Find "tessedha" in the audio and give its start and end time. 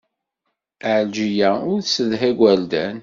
1.81-2.27